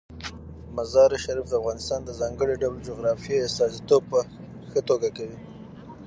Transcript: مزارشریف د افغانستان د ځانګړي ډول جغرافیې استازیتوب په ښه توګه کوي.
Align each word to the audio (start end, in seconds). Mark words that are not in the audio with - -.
مزارشریف 0.75 1.45
د 1.49 1.53
افغانستان 1.61 1.99
د 2.03 2.09
ځانګړي 2.19 2.53
ډول 2.61 2.77
جغرافیې 2.87 3.45
استازیتوب 3.47 4.01
په 4.11 4.19
ښه 4.69 4.79
توګه 4.89 5.07
کوي. 5.17 5.37